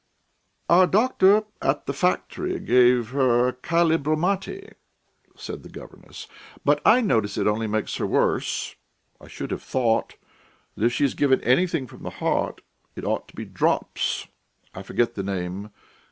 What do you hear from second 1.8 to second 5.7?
the factory gave her kalibromati," said the